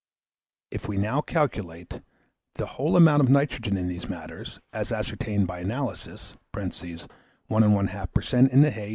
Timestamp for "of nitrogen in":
3.21-3.87